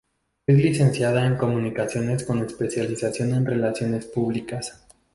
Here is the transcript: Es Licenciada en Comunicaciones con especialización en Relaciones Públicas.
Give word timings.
Es 0.47 0.57
Licenciada 0.57 1.27
en 1.27 1.37
Comunicaciones 1.37 2.23
con 2.23 2.43
especialización 2.43 3.35
en 3.35 3.45
Relaciones 3.45 4.05
Públicas. 4.07 4.83